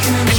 can 0.00 0.37